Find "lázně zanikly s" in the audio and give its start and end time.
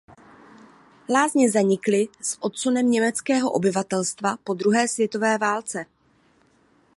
1.09-2.37